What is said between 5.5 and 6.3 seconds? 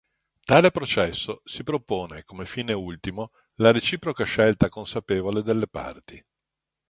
parti.